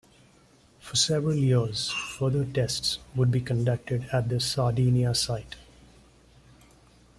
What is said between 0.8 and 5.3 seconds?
several years, further tests would be conducted at the Sardinia